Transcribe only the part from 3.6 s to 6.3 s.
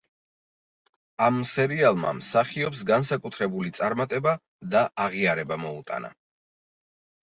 წარმატება და აღიარება მოუტანა.